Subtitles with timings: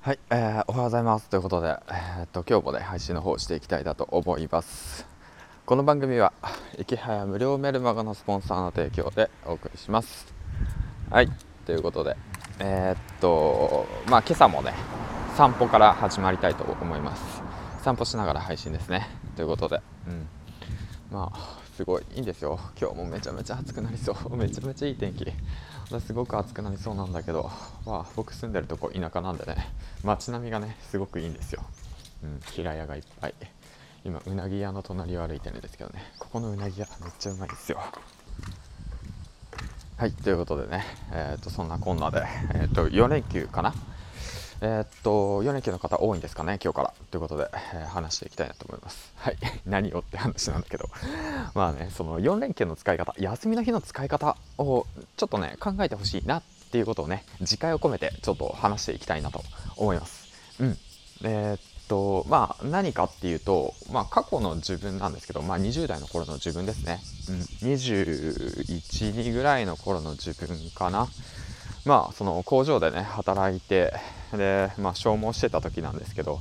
[0.00, 1.28] はい、えー、おはようございます。
[1.28, 5.04] ということで、えー、っと今日もね配信の方していきたいなと思います。
[5.66, 6.32] この番組は
[6.78, 10.32] 駅早無料メルマガのスポンサーの提供でお送りします。
[11.10, 11.28] はい
[11.66, 12.16] ということで
[12.60, 14.72] えー、っとまあ今朝もね
[15.36, 17.42] 散歩から始まりたいと思います。
[17.82, 19.08] 散歩しながら配信ですね。
[19.34, 20.28] ということでうん。
[21.10, 22.60] まあすごいいいんですよ。
[22.80, 24.36] 今日もめちゃめちゃ暑くなりそう。
[24.36, 25.26] めちゃめちゃいい天気。
[26.00, 27.50] すごく暑くなりそうなんだけど、
[27.86, 29.56] まあ、僕住んでるとこ田舎なんでね
[30.04, 31.62] 街並みがねすごくいいんですよ、
[32.22, 33.34] うん、平屋がいっぱい。
[34.04, 36.00] 今うなぎ屋の隣を歩いてるんですけどね。
[36.18, 37.78] ここのうなぎ屋めっちゃうまいですよ。
[39.96, 42.22] はいということでねえっ、ー、とそんなこんなで
[42.54, 43.74] えっ、ー、と4連休かな
[44.60, 46.94] えー、っと4連休の方多いんですかね今日から。
[47.10, 49.12] ということで、えー、話していきたいなと思います。
[49.16, 49.36] はい。
[49.66, 50.88] 何をって話なんだけど。
[51.54, 54.86] まあねその4連休の使い方休みの日の使い方を
[55.16, 59.44] ちょっとね考えてほしいなっていうことをね次回を込めてちょっと話していきたいなと
[59.76, 60.28] 思います。
[60.58, 60.78] うん。
[61.22, 67.00] えー、っとまあ何かっていうとまあ過去の自分なんですけどまあ20代の頃の自分ですね。
[67.28, 67.40] うん。
[67.70, 71.06] 212ぐらいの頃の自分かな。
[71.84, 73.94] まあその工場でね働いて
[74.36, 76.40] でまあ消耗してた時なんですけど、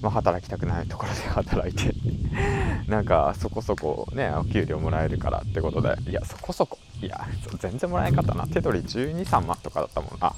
[0.00, 1.94] まあ、働きたくないところで働いて
[2.88, 7.26] なんかそこそこねお給料もらえるからってことでいやそこそこいや
[7.60, 8.46] 全然もらえんかったな。
[8.46, 10.34] 手取り123万とかだったもんな。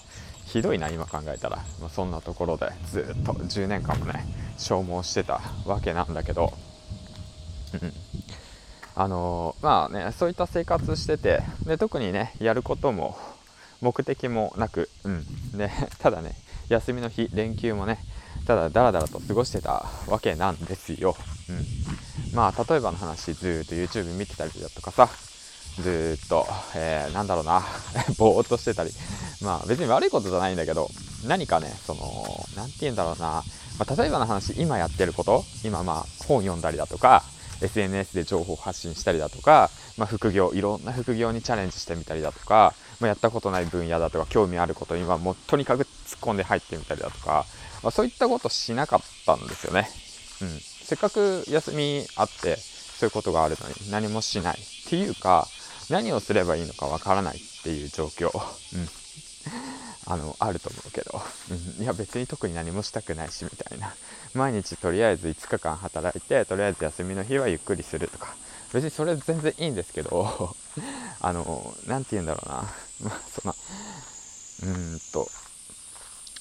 [0.47, 4.25] ひどいな今考えたら、まあ、そんなところでずっと10年間もね
[4.57, 6.53] 消耗してたわけなんだけど。
[7.81, 7.93] うん。
[8.99, 13.19] あのー、まあねそういった生活しててで特にねやることも
[13.83, 16.33] 目的もなく、うん、でただね
[16.69, 17.99] 休みの日連休もね
[18.47, 21.17] ただダラダラと過ごしてたわけなんですよ、
[21.49, 21.53] う
[22.33, 25.09] ん、まあ例えばの話ずっと YouTube 見てたりだとかさ
[25.81, 27.63] ずっと、えー、なんだろうな
[28.19, 28.91] ぼーっとしてたり。
[29.43, 30.89] まあ別に悪いことじゃないんだけど
[31.27, 32.25] 何かねその
[32.57, 33.43] 何て言うんだろうな、
[33.79, 35.45] まあ、例えばの話今やってること？
[35.63, 37.23] 今まあ本読んだりだとか
[37.63, 47.47] SNS で情報発信したりだとか、まあ、副業いろんな副業にチャレンジしてみたりだとか、まあ、やったことない分野だとか興味あることにはもうとにかく突っ込んで入ってみたりだとか、
[47.83, 49.89] まあ、そういったことしなかったんですよね、
[50.43, 55.47] うん、せっかく休みあってそういうことがあるのに何もしないっていうか
[55.91, 58.89] 何をすればいいのかわからないっていう状況、うん、
[60.07, 61.21] あのあると思うけど、
[61.79, 63.93] うん、いや別に特に何もしたくないしみたいな。
[64.35, 68.35] 毎日とりあえず5日間働いてとりあえず休みの日はゆっくりするとか。
[68.73, 70.55] 別にそれ全然いいんですけど。
[71.21, 72.55] あの何て言うんだろうな。
[73.03, 73.55] まあそんな
[74.65, 75.29] うんと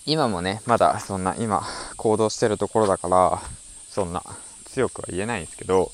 [0.05, 1.63] 今もねまだそんな今
[1.97, 3.41] 行動してるところだから
[3.89, 4.23] そんな
[4.65, 5.91] 強くは言えないんですけど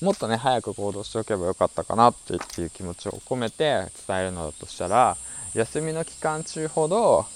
[0.00, 5.16] もっとね早く行動しておけばよかったかなっていう気持ちを込めて伝えるのだとしたら
[5.54, 7.26] 休みの期間中ほど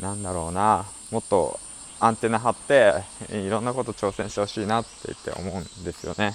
[0.00, 1.58] なんだろうなもっと
[2.00, 2.94] アンテナ張って
[3.30, 6.34] いろんなこと挑戦してほしいなって言って思うんですよね。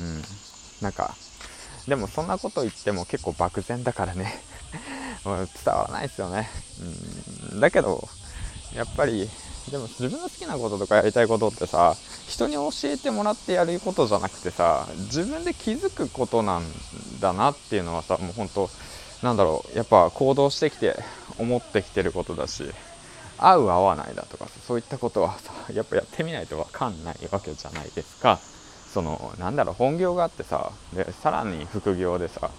[0.00, 0.22] うん。
[0.82, 1.14] なんか
[1.86, 4.42] でもそんなこと言っても結構漠然だからね。
[5.24, 6.48] 伝わらないですよね。
[7.52, 7.60] うん。
[7.60, 8.08] だけど
[8.74, 9.30] やっぱり
[9.70, 11.94] でも自分の好きなこととかやりたいことってさ
[12.26, 16.62] 人に教えてもらってやることじゃなくてさ自分で気づくことなん
[17.20, 18.68] だなっていうのはさもう本当
[19.22, 20.96] なんだろうやっぱ行動してきて
[21.38, 22.64] 思ってきてることだし
[23.38, 28.38] 合う合わないだとかそういったことはさやっぱやってみないと分かんないわけじゃないですか。
[28.88, 32.50] そのなんだろう本業があってさでさらに副業でさ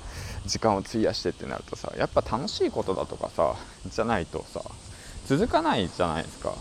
[0.46, 3.56] 時間を費やしてってなるとさやっぱ楽しいことだとかさ
[3.88, 4.62] じゃないとさ
[5.26, 6.54] 続かないじゃないですか、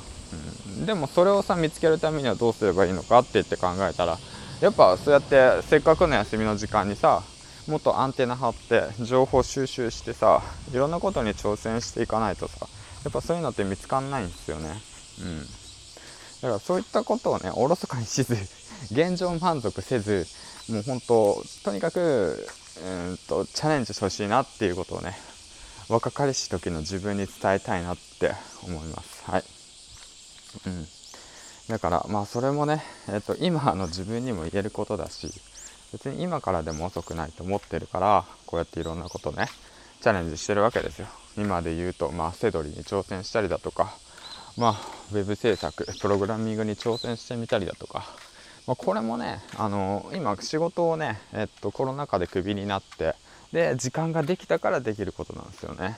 [0.68, 4.18] うん、でもそれをさ見つけるためにはどうすればいいのかって言って考えたら
[4.60, 7.22] やっぱそうやってせっかくの休みの時間にさ
[7.68, 10.42] もっとアンテナ張って情報収集してさ
[10.72, 12.66] いろんなことに挑戦していかないとさ
[13.04, 14.70] やっぱそういうのって見つかんないんですよね。
[15.20, 15.40] うん。
[16.42, 18.34] だからそういったことをねおろそかにしず
[18.90, 20.26] 現状満足せず
[20.68, 22.48] もう本当とにかく
[22.82, 25.18] うんとチャレンジしてほしいなっていうことをね
[25.88, 29.30] 若かりし時の自分に伝えたいなって思います。
[29.30, 29.44] はい。
[30.66, 30.88] うん。
[31.68, 35.30] だからまあそれもね、えっと、今の自分にも言えることだし
[35.92, 39.46] 別に今からでも遅くないと思ってるからこうやっていろんなことね
[40.00, 41.08] チャレンジしてるわけですよ。
[41.36, 43.94] 今で言うとまあセドリに挑戦したりだとか
[44.56, 44.72] まあ
[45.12, 48.04] ウェブ制作プログラミングに挑戦してみたりだとか、
[48.66, 53.14] まあ、これもねあの今仕事をね、えっと、コロナ禍でクビになって
[53.52, 55.96] で時間ができたからできることなんですよね、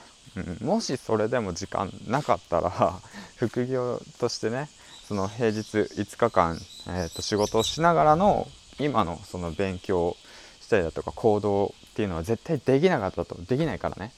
[0.61, 2.71] うん、もしそれでも時間なかったら
[3.35, 4.69] 副業としてね
[5.07, 8.47] その平日5日間、えー、と仕事をしながらの
[8.83, 10.15] 今のその勉強
[10.61, 13.35] したりだとか行動っていうのは絶対できなかったと。
[13.43, 14.11] できないからね。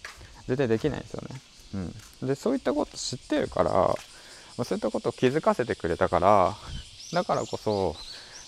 [0.48, 1.42] 絶対できないですよね、
[2.22, 3.96] うん、でそういったこと知ってるから
[4.58, 6.54] まそういったことを気づかせてくれたから
[7.14, 7.96] だからこそ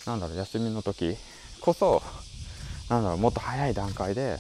[0.06, 1.16] なんだろう休みの時
[1.62, 2.02] こそ
[2.90, 4.38] なんだろうもっと早い段階で、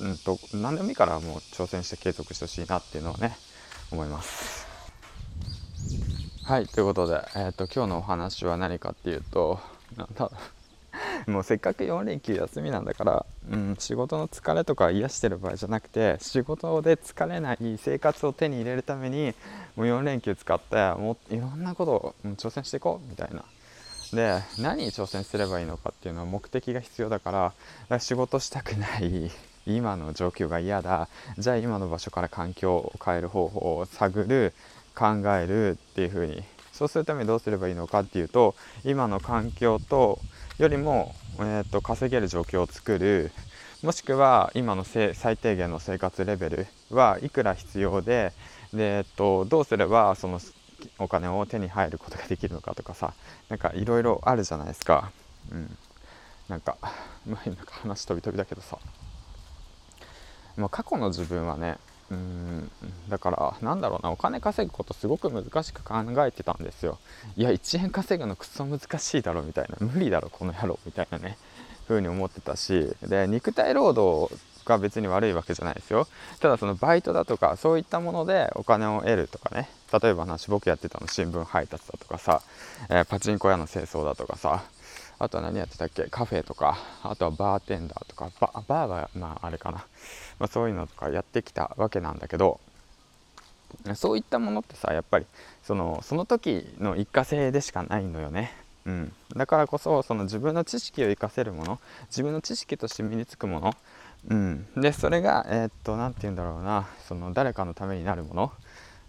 [0.00, 3.36] うんうんと、何でもいいからもう挑戦して継続してほしいなっていうのはね
[3.92, 4.66] 思います。
[6.44, 9.60] はいということで、えーと、今日のお話は何かっていうと
[9.96, 10.59] なんだろう。
[11.28, 19.34] もうせっかく4連休休みなんだから、うん、仕事の疲れとか癒してる場合じゃなくて仕事で疲れない生活を手に入れるために
[19.76, 23.44] もう4連休使ってもういろんなことを挑戦していこうみたいな。
[24.12, 27.54] で何に挑戦すればいいのかっていうのは目的が必要だか
[27.88, 29.30] ら仕事したくない
[29.66, 31.08] 今の状況が嫌だ。
[31.38, 34.52] じゃあ今の場所から環境を変える方法を探る
[34.94, 36.42] 考えるっていう風に。
[36.72, 40.18] そうするためにどうすればいいのかっていうと今の環境と
[40.60, 43.32] よりも、えーと、稼げる状況を作る
[43.82, 48.34] もしくは今の最低限の生活レベルはいくら必要で
[48.74, 50.38] で、えーとどうすればその
[50.98, 53.14] お金を手に入ることができるのかとかさ
[53.48, 55.12] なんかいろいろあるじゃないですか。
[55.50, 55.78] うん。
[56.48, 56.76] なんか
[57.24, 58.78] 前なんか話飛び飛びだけどさ。
[60.56, 61.78] まあ、過去の自分はね
[62.10, 62.70] うん
[63.08, 65.94] だからなんだろうなお金稼ぐことすごく難しく考
[66.26, 66.98] えてたんですよ。
[67.36, 71.38] いや1円稼ぐのクソ難しいだろみたいな無理だろこの野郎みたいなね
[71.88, 72.94] 風に思ってたし。
[73.02, 74.34] で肉体労働
[74.64, 76.06] が別に悪いわけじゃないですよ。
[76.40, 79.68] ただそのバイトだとかそういったものでお金を得るとかね。
[79.92, 82.42] 例えば話僕やってたの新聞配達だとかさ、
[82.88, 84.62] えー、パチンコ屋の清掃だとかさ。
[85.20, 86.04] あとは何やってたっけ？
[86.04, 86.78] カフェとか。
[87.02, 88.30] あとはバーテンダーとか。
[88.40, 89.84] ババーはまああれかな、
[90.40, 92.58] まあ、そういうのとかやってきたわけなんだけど。
[93.94, 95.26] そういったものってさやっぱり
[95.62, 98.52] そのその時の一過性でしかないのよね。
[98.86, 103.74] うん、だからこそその自分の知識を生かせるもの自分の知識として身につくもの、
[104.28, 106.88] うん、でそれがえー、っと何て言うんだろうな。
[107.06, 108.52] その誰かのためになるもの、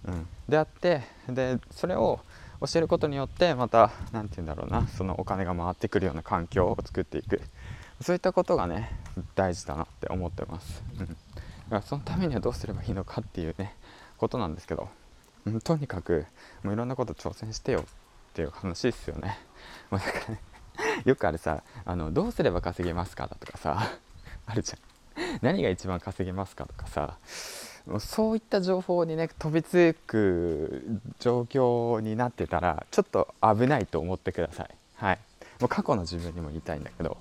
[0.06, 2.20] うん、であってでそれを
[2.62, 7.42] 教えることによってまた何て言うんだろうなそのお金が回ってくるような環境を作っていく
[8.02, 8.98] そういったことがね
[9.36, 11.16] 大事だなって思ってます、うん、だか
[11.70, 13.76] らそのためにはどうすればいいのかっていうね
[14.18, 14.90] ことなんですけど、
[15.46, 16.26] うん、とにかく
[16.64, 17.84] もういろんなこと挑戦してよっ
[18.34, 19.38] ていう話ですよね。
[19.90, 20.42] まあ、だからね
[21.04, 23.92] よくあれさあの「どうすれば稼げますか?」だとかさ
[24.46, 24.80] あるじゃん。
[25.42, 27.18] 何が一番稼げますかとかさ
[28.00, 34.70] そういった情報にね飛びつく状況になってたらちょっと危ないと思ってください。
[34.96, 35.20] はい、
[35.60, 37.18] もう過去の自分にも言いたいんだけど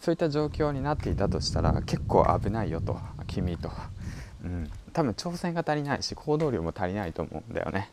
[0.00, 3.70] そういった状況になっていたとしたら結構危ないよと君と、
[4.44, 7.90] うん、多分挑戦が足りないし行動量も足りないと思うんだよね。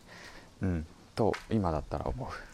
[0.61, 0.85] うん、
[1.15, 2.48] と今だったら思う。